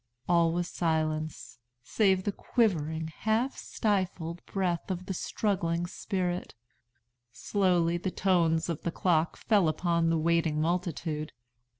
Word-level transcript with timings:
All 0.27 0.51
was 0.51 0.67
silence, 0.67 1.59
save 1.83 2.23
the 2.23 2.31
quivering, 2.31 3.09
half 3.09 3.55
stifled 3.55 4.43
breath 4.47 4.89
of 4.89 5.05
the 5.05 5.13
struggling 5.13 5.85
spirit. 5.85 6.55
Slowly 7.31 7.97
the 7.97 8.09
tones 8.09 8.67
of 8.67 8.81
the 8.81 8.89
clock 8.89 9.37
fell 9.37 9.67
upon 9.67 10.09
the 10.09 10.17
waiting 10.17 10.59
multitude. 10.59 11.33